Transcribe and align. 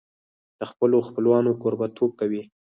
د 0.59 0.61
خپلو 0.71 0.97
خپلوانو 1.07 1.57
کوربهتوب 1.61 2.11
کوي. 2.19 2.41